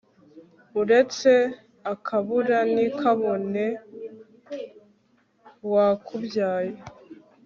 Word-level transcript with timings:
uretse 0.81 1.31
akabura 1.93 2.57
ntikabone 2.73 3.65
wakubyaye 5.71 6.75